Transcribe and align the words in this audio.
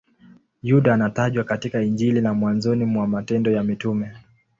Yuda 0.63 0.93
anatajwa 0.93 1.43
katika 1.43 1.81
Injili 1.81 2.21
na 2.21 2.33
mwanzoni 2.33 2.85
mwa 2.85 3.07
Matendo 3.07 3.51
ya 3.51 3.63
Mitume. 3.63 4.11